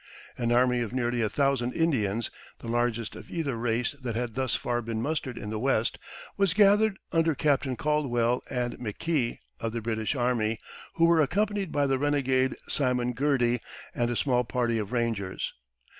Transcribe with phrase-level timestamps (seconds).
[0.35, 4.55] An army of nearly a thousand Indians the largest of either race that had thus
[4.55, 5.99] far been mustered in the West
[6.37, 10.57] was gathered under Captains Caldwell and McKee, of the British Army,
[10.95, 13.59] who were accompanied by the renegade Simon Girty
[13.93, 15.53] and a small party of rangers.